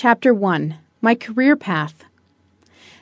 Chapter 0.00 0.32
1 0.32 0.76
My 1.00 1.16
Career 1.16 1.56
Path. 1.56 2.04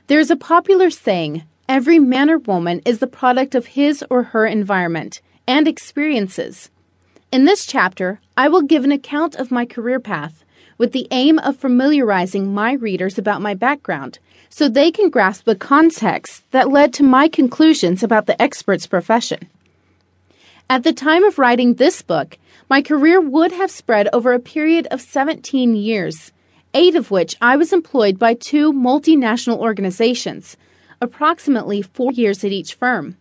There 0.06 0.18
is 0.18 0.30
a 0.30 0.34
popular 0.34 0.88
saying 0.88 1.42
every 1.68 1.98
man 1.98 2.30
or 2.30 2.38
woman 2.38 2.80
is 2.86 3.00
the 3.00 3.06
product 3.06 3.54
of 3.54 3.66
his 3.66 4.02
or 4.08 4.22
her 4.22 4.46
environment 4.46 5.20
and 5.46 5.68
experiences. 5.68 6.70
In 7.30 7.44
this 7.44 7.66
chapter, 7.66 8.20
I 8.34 8.48
will 8.48 8.62
give 8.62 8.82
an 8.82 8.92
account 8.92 9.34
of 9.34 9.50
my 9.50 9.66
career 9.66 10.00
path 10.00 10.42
with 10.78 10.92
the 10.92 11.06
aim 11.10 11.38
of 11.40 11.58
familiarizing 11.58 12.54
my 12.54 12.72
readers 12.72 13.18
about 13.18 13.42
my 13.42 13.52
background 13.52 14.18
so 14.48 14.66
they 14.66 14.90
can 14.90 15.10
grasp 15.10 15.44
the 15.44 15.54
context 15.54 16.50
that 16.52 16.70
led 16.70 16.94
to 16.94 17.02
my 17.02 17.28
conclusions 17.28 18.02
about 18.02 18.24
the 18.24 18.40
expert's 18.40 18.86
profession. 18.86 19.50
At 20.70 20.82
the 20.82 20.94
time 20.94 21.24
of 21.24 21.38
writing 21.38 21.74
this 21.74 22.00
book, 22.00 22.38
my 22.70 22.80
career 22.80 23.20
would 23.20 23.52
have 23.52 23.70
spread 23.70 24.08
over 24.14 24.32
a 24.32 24.40
period 24.40 24.88
of 24.90 25.02
17 25.02 25.76
years, 25.76 26.32
eight 26.76 26.94
of 26.94 27.10
which 27.10 27.34
I 27.40 27.56
was 27.56 27.72
employed 27.72 28.18
by 28.18 28.34
two 28.34 28.70
multinational 28.70 29.56
organizations, 29.56 30.58
approximately 31.00 31.80
four 31.80 32.12
years 32.12 32.44
at 32.44 32.52
each 32.52 32.74
firm. 32.74 33.16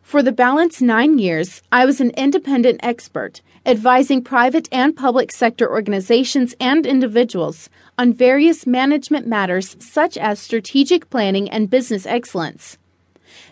For 0.00 0.22
the 0.22 0.32
balance 0.32 0.80
nine 0.80 1.18
years, 1.18 1.60
I 1.70 1.84
was 1.84 2.00
an 2.00 2.12
independent 2.16 2.80
expert, 2.82 3.42
advising 3.66 4.24
private 4.24 4.70
and 4.72 4.96
public 4.96 5.32
sector 5.32 5.70
organizations 5.70 6.54
and 6.58 6.86
individuals 6.86 7.68
on 7.98 8.14
various 8.14 8.66
management 8.66 9.26
matters 9.26 9.76
such 9.78 10.16
as 10.16 10.40
strategic 10.40 11.10
planning 11.10 11.50
and 11.50 11.68
business 11.68 12.06
excellence. 12.06 12.78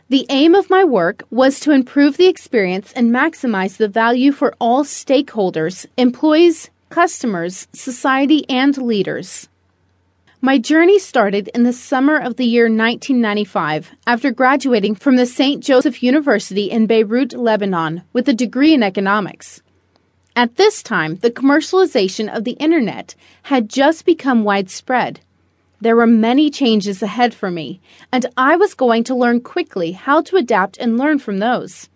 The 0.09 0.25
aim 0.31 0.55
of 0.55 0.71
my 0.71 0.83
work 0.83 1.25
was 1.31 1.61
to 1.61 1.73
improve 1.73 2.17
the 2.17 2.27
experience 2.27 2.91
and 2.95 3.11
maximize 3.11 3.77
the 3.77 3.87
value 3.87 4.33
for 4.33 4.55
all 4.59 4.83
stakeholders, 4.83 5.85
employees, 5.99 6.71
customers, 6.91 7.69
society, 7.73 8.45
and 8.51 8.77
leaders. 8.77 9.49
My 10.43 10.59
journey 10.59 10.99
started 10.99 11.49
in 11.55 11.63
the 11.63 11.73
summer 11.73 12.19
of 12.19 12.37
the 12.37 12.45
year 12.45 12.65
1995 12.65 13.93
after 14.07 14.31
graduating 14.33 14.97
from 14.97 15.17
the 15.17 15.27
St. 15.27 15.63
Joseph 15.63 16.03
University 16.03 16.71
in 16.71 16.87
Beirut, 16.87 17.33
Lebanon, 17.33 18.03
with 18.13 18.29
a 18.29 18.35
degree 18.35 18.75
in 18.75 18.83
economics. 18.83 19.63
At 20.35 20.57
this 20.57 20.83
time, 20.83 21.17
the 21.17 21.31
commercialization 21.31 22.35
of 22.35 22.45
the 22.45 22.53
Internet 22.53 23.15
had 23.45 23.69
just 23.69 24.05
become 24.05 24.43
widespread. 24.43 25.21
There 25.81 25.97
were 25.97 26.07
many 26.07 26.51
changes 26.51 27.03
ahead 27.03 27.35
for 27.35 27.51
me, 27.51 27.81
and 28.11 28.27
I 28.37 28.57
was 28.57 28.75
going 28.75 29.05
to 29.05 29.15
learn 29.15 29.41
quickly 29.43 29.93
how 29.93 30.23
to 30.23 30.37
adapt 30.37 30.79
and 30.79 30.99
learn 30.99 31.19
from 31.19 31.39
those. 31.39 31.89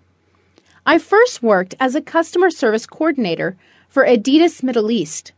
I 0.86 0.98
first 0.98 1.42
worked 1.42 1.74
as 1.80 1.94
a 1.94 2.02
customer 2.02 2.50
service 2.50 2.86
coordinator 2.86 3.56
for 3.94 4.04
Adidas 4.04 4.60
Middle 4.64 4.90
East. 4.90 5.30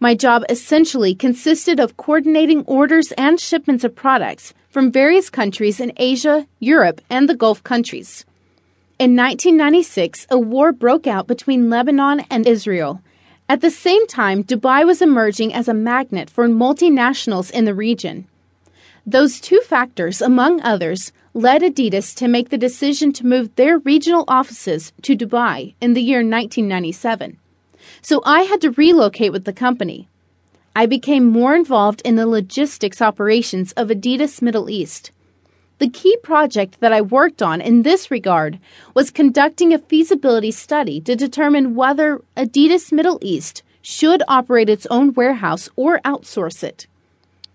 My 0.00 0.14
job 0.14 0.42
essentially 0.48 1.14
consisted 1.14 1.78
of 1.78 1.98
coordinating 1.98 2.64
orders 2.64 3.12
and 3.18 3.38
shipments 3.38 3.84
of 3.84 3.94
products 3.94 4.54
from 4.70 4.90
various 4.90 5.28
countries 5.28 5.78
in 5.78 5.92
Asia, 5.98 6.46
Europe, 6.58 7.02
and 7.10 7.28
the 7.28 7.36
Gulf 7.36 7.62
countries. 7.62 8.24
In 8.98 9.14
1996, 9.14 10.26
a 10.30 10.38
war 10.38 10.72
broke 10.72 11.06
out 11.06 11.26
between 11.26 11.68
Lebanon 11.68 12.24
and 12.30 12.46
Israel. 12.46 13.02
At 13.46 13.60
the 13.60 13.70
same 13.70 14.06
time, 14.06 14.42
Dubai 14.42 14.86
was 14.86 15.02
emerging 15.02 15.52
as 15.52 15.68
a 15.68 15.74
magnet 15.74 16.30
for 16.30 16.48
multinationals 16.48 17.50
in 17.50 17.66
the 17.66 17.74
region. 17.74 18.26
Those 19.06 19.38
two 19.38 19.60
factors, 19.60 20.22
among 20.22 20.62
others, 20.62 21.12
led 21.34 21.60
Adidas 21.60 22.14
to 22.16 22.26
make 22.26 22.48
the 22.48 22.64
decision 22.66 23.12
to 23.12 23.26
move 23.26 23.54
their 23.56 23.76
regional 23.78 24.24
offices 24.28 24.94
to 25.02 25.14
Dubai 25.14 25.74
in 25.82 25.92
the 25.92 26.00
year 26.00 26.20
1997 26.20 27.36
so 28.02 28.22
I 28.24 28.42
had 28.42 28.60
to 28.62 28.70
relocate 28.70 29.32
with 29.32 29.44
the 29.44 29.52
company. 29.52 30.08
I 30.74 30.86
became 30.86 31.26
more 31.26 31.54
involved 31.56 32.02
in 32.04 32.16
the 32.16 32.26
logistics 32.26 33.02
operations 33.02 33.72
of 33.72 33.88
Adidas 33.88 34.40
Middle 34.40 34.70
East. 34.70 35.10
The 35.78 35.88
key 35.88 36.16
project 36.22 36.80
that 36.80 36.92
I 36.92 37.00
worked 37.00 37.40
on 37.40 37.60
in 37.60 37.82
this 37.82 38.10
regard 38.10 38.58
was 38.94 39.10
conducting 39.10 39.72
a 39.72 39.78
feasibility 39.78 40.50
study 40.50 41.00
to 41.02 41.14
determine 41.14 41.74
whether 41.74 42.20
Adidas 42.36 42.92
Middle 42.92 43.18
East 43.22 43.62
should 43.80 44.22
operate 44.28 44.68
its 44.68 44.86
own 44.86 45.12
warehouse 45.14 45.68
or 45.76 46.00
outsource 46.04 46.64
it. 46.64 46.86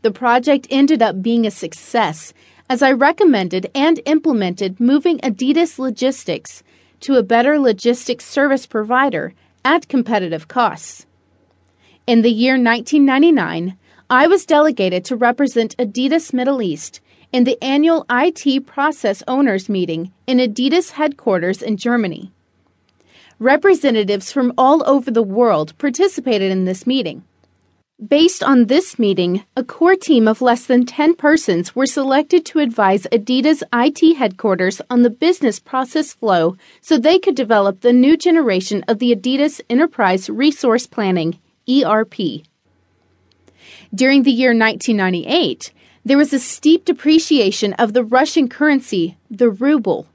The 0.02 0.12
project 0.12 0.68
ended 0.70 1.02
up 1.02 1.22
being 1.22 1.46
a 1.46 1.52
success 1.52 2.34
as 2.70 2.82
I 2.82 2.92
recommended 2.92 3.70
and 3.76 4.02
implemented 4.06 4.80
moving 4.80 5.20
Adidas 5.20 5.78
Logistics 5.78 6.64
to 7.02 7.16
a 7.16 7.24
better 7.24 7.60
logistics 7.60 8.26
service 8.26 8.66
provider 8.66 9.34
at 9.66 9.88
competitive 9.88 10.48
costs. 10.48 11.06
In 12.06 12.22
the 12.22 12.32
year 12.32 12.54
1999, 12.54 13.78
I 14.10 14.28
was 14.28 14.46
delegated 14.46 15.06
to 15.06 15.16
represent 15.16 15.78
Adidas 15.78 16.34
Middle 16.34 16.62
East 16.62 17.00
in 17.32 17.46
the 17.46 17.62
annual 17.64 18.06
IT 18.10 18.66
Process 18.66 19.24
Owners 19.28 19.70
Meeting 19.70 20.12
in 20.28 20.38
Adidas 20.38 20.92
headquarters 20.92 21.62
in 21.62 21.78
Germany. 21.78 22.32
Representatives 23.40 24.32
from 24.32 24.54
all 24.58 24.88
over 24.88 25.10
the 25.10 25.24
world 25.24 25.78
participated 25.78 26.52
in 26.52 26.66
this 26.66 26.86
meeting. 26.86 27.24
Based 28.02 28.42
on 28.42 28.66
this 28.66 28.98
meeting, 28.98 29.46
a 29.56 29.64
core 29.64 29.96
team 29.96 30.28
of 30.28 30.42
less 30.42 30.66
than 30.66 30.84
10 30.84 31.14
persons 31.14 31.76
were 31.76 31.86
selected 31.86 32.44
to 32.48 32.58
advise 32.58 33.06
Adidas 33.12 33.62
IT 33.72 34.18
headquarters 34.18 34.82
on 34.90 35.04
the 35.04 35.12
business 35.12 35.60
process 35.60 36.12
flow 36.12 36.58
so 36.82 36.98
they 36.98 37.20
could 37.20 37.36
develop 37.36 37.82
the 37.82 37.94
new 37.94 38.18
generation 38.18 38.84
of 38.88 38.98
the 38.98 39.16
Adidas 39.16 39.62
Enterprise 39.70 40.28
Resource 40.28 40.88
Planning, 40.88 41.38
ERP. 41.70 42.42
During 43.94 44.24
the 44.24 44.32
year 44.32 44.58
1998, 44.58 45.72
there 46.04 46.18
was 46.18 46.34
a 46.34 46.40
steep 46.40 46.86
depreciation 46.86 47.74
of 47.74 47.94
the 47.94 48.04
Russian 48.04 48.50
currency, 48.50 49.18
the 49.30 49.52
ruble. 49.52 50.08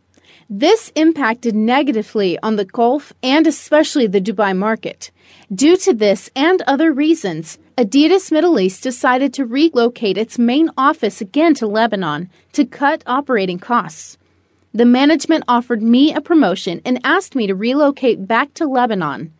This 0.50 0.90
impacted 0.96 1.54
negatively 1.54 2.38
on 2.42 2.56
the 2.56 2.64
Gulf 2.64 3.12
and 3.22 3.46
especially 3.46 4.08
the 4.08 4.20
Dubai 4.20 4.56
market. 4.56 5.12
Due 5.54 5.76
to 5.76 5.94
this 5.94 6.28
and 6.34 6.60
other 6.62 6.92
reasons, 6.92 7.58
Adidas 7.78 8.32
Middle 8.32 8.58
East 8.58 8.82
decided 8.82 9.32
to 9.34 9.46
relocate 9.46 10.18
its 10.18 10.36
main 10.36 10.68
office 10.76 11.20
again 11.20 11.54
to 11.54 11.68
Lebanon 11.68 12.28
to 12.52 12.64
cut 12.64 13.04
operating 13.06 13.60
costs. 13.60 14.18
The 14.74 14.84
management 14.84 15.44
offered 15.46 15.80
me 15.80 16.12
a 16.12 16.20
promotion 16.20 16.82
and 16.84 16.98
asked 17.04 17.36
me 17.36 17.46
to 17.46 17.54
relocate 17.54 18.26
back 18.26 18.52
to 18.54 18.66
Lebanon. 18.66 19.32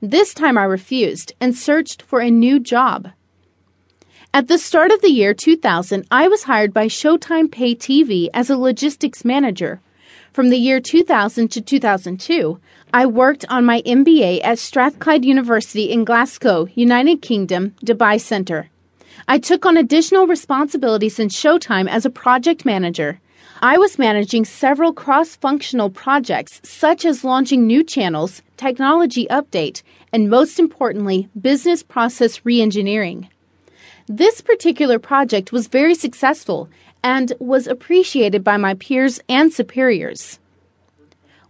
This 0.00 0.32
time 0.32 0.56
I 0.56 0.62
refused 0.62 1.32
and 1.40 1.52
searched 1.52 2.00
for 2.00 2.20
a 2.20 2.30
new 2.30 2.60
job. 2.60 3.08
At 4.32 4.46
the 4.46 4.58
start 4.58 4.92
of 4.92 5.00
the 5.00 5.10
year 5.10 5.34
2000, 5.34 6.06
I 6.12 6.28
was 6.28 6.44
hired 6.44 6.72
by 6.72 6.86
Showtime 6.86 7.50
Pay 7.50 7.74
TV 7.74 8.28
as 8.32 8.50
a 8.50 8.56
logistics 8.56 9.24
manager. 9.24 9.80
From 10.32 10.50
the 10.50 10.56
year 10.56 10.78
2000 10.80 11.48
to 11.48 11.60
2002, 11.60 12.60
I 12.94 13.04
worked 13.06 13.44
on 13.48 13.64
my 13.64 13.82
MBA 13.82 14.40
at 14.44 14.60
Strathclyde 14.60 15.24
University 15.24 15.90
in 15.90 16.04
Glasgow, 16.04 16.68
United 16.76 17.20
Kingdom, 17.20 17.74
Dubai 17.84 18.20
Centre. 18.20 18.70
I 19.26 19.40
took 19.40 19.66
on 19.66 19.76
additional 19.76 20.28
responsibilities 20.28 21.18
in 21.18 21.28
Showtime 21.28 21.88
as 21.88 22.06
a 22.06 22.10
project 22.10 22.64
manager. 22.64 23.20
I 23.60 23.76
was 23.78 23.98
managing 23.98 24.44
several 24.44 24.92
cross 24.92 25.34
functional 25.34 25.90
projects, 25.90 26.60
such 26.62 27.04
as 27.04 27.24
launching 27.24 27.66
new 27.66 27.82
channels, 27.82 28.42
technology 28.56 29.26
update, 29.30 29.82
and 30.12 30.30
most 30.30 30.60
importantly, 30.60 31.28
business 31.40 31.82
process 31.82 32.38
reengineering. 32.40 33.28
This 34.06 34.40
particular 34.40 34.98
project 35.00 35.52
was 35.52 35.66
very 35.66 35.94
successful 35.94 36.68
and 37.02 37.32
was 37.38 37.66
appreciated 37.66 38.44
by 38.44 38.56
my 38.56 38.74
peers 38.74 39.20
and 39.28 39.52
superiors. 39.52 40.38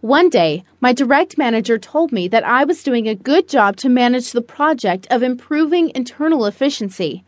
One 0.01 0.29
day, 0.29 0.63
my 0.79 0.93
direct 0.93 1.37
manager 1.37 1.77
told 1.77 2.11
me 2.11 2.27
that 2.29 2.43
I 2.43 2.63
was 2.63 2.81
doing 2.81 3.07
a 3.07 3.13
good 3.13 3.47
job 3.47 3.75
to 3.77 3.89
manage 3.89 4.31
the 4.31 4.41
project 4.41 5.05
of 5.11 5.21
improving 5.21 5.91
internal 5.93 6.47
efficiency. 6.47 7.23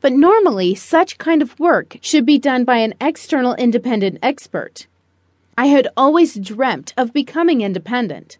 But 0.00 0.12
normally, 0.12 0.74
such 0.74 1.18
kind 1.18 1.40
of 1.40 1.58
work 1.60 1.98
should 2.00 2.26
be 2.26 2.38
done 2.38 2.64
by 2.64 2.78
an 2.78 2.94
external 3.00 3.54
independent 3.54 4.18
expert. 4.22 4.88
I 5.56 5.66
had 5.66 5.88
always 5.96 6.34
dreamt 6.34 6.92
of 6.96 7.12
becoming 7.12 7.60
independent. 7.60 8.38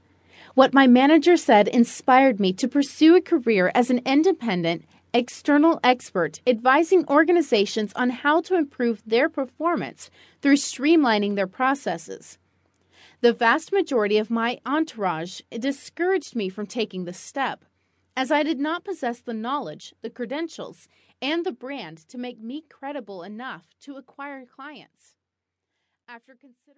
What 0.55 0.75
my 0.75 0.87
manager 0.87 1.37
said 1.37 1.69
inspired 1.69 2.41
me 2.41 2.53
to 2.55 2.67
pursue 2.67 3.15
a 3.15 3.21
career 3.21 3.71
as 3.75 3.89
an 3.89 4.01
independent 4.05 4.85
external 5.17 5.81
expert 5.83 6.43
advising 6.47 7.03
organizations 7.09 7.91
on 7.97 8.11
how 8.11 8.43
to 8.43 8.55
improve 8.55 9.03
their 9.07 9.31
performance 9.31 10.11
through 10.43 10.57
streamlining 10.57 11.37
their 11.37 11.47
processes. 11.47 12.37
The 13.23 13.33
vast 13.33 13.73
majority 13.73 14.19
of 14.19 14.29
my 14.29 14.61
entourage 14.67 15.41
discouraged 15.51 16.37
me 16.37 16.51
from 16.51 16.67
taking 16.67 17.07
this 17.07 17.19
step, 17.19 17.65
as 18.15 18.31
I 18.31 18.43
did 18.43 18.61
not 18.61 18.85
possess 18.85 19.21
the 19.21 19.33
knowledge, 19.33 19.95
the 20.03 20.11
credentials, 20.11 20.87
and 21.23 21.47
the 21.47 21.53
brand 21.53 21.97
to 22.09 22.19
make 22.19 22.39
me 22.39 22.65
credible 22.69 23.23
enough 23.23 23.69
to 23.85 23.97
acquire 23.97 24.45
clients. 24.45 25.15
After 26.07 26.35
considering 26.35 26.75